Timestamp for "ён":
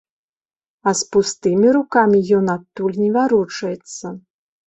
2.39-2.45